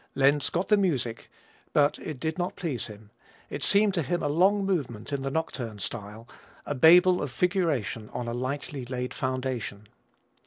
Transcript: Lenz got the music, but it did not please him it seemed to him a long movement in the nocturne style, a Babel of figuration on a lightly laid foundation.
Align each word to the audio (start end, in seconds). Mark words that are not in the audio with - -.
Lenz 0.15 0.49
got 0.49 0.69
the 0.69 0.77
music, 0.77 1.29
but 1.73 1.99
it 1.99 2.19
did 2.19 2.39
not 2.39 2.55
please 2.55 2.87
him 2.87 3.11
it 3.51 3.63
seemed 3.63 3.93
to 3.93 4.01
him 4.01 4.23
a 4.23 4.27
long 4.27 4.65
movement 4.65 5.13
in 5.13 5.21
the 5.21 5.29
nocturne 5.29 5.77
style, 5.77 6.27
a 6.65 6.73
Babel 6.73 7.21
of 7.21 7.29
figuration 7.29 8.09
on 8.11 8.27
a 8.27 8.33
lightly 8.33 8.83
laid 8.83 9.13
foundation. 9.13 9.87